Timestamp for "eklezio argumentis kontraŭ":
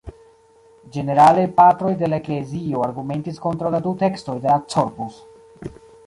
2.21-3.73